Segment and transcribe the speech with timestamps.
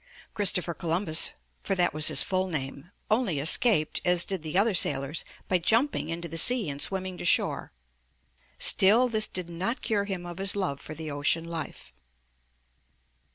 [0.33, 1.29] Christopher Columbus,
[1.61, 6.09] for that was his full name, only escaped, as did the other sailors, by jumping
[6.09, 7.71] into the sea and swimming to shore.
[8.57, 11.91] Still this did not cure him of his love for the ocean life.